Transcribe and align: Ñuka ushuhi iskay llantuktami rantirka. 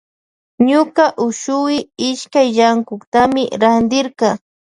Ñuka 0.69 1.05
ushuhi 1.27 1.77
iskay 2.09 2.47
llantuktami 2.55 3.43
rantirka. 3.61 4.29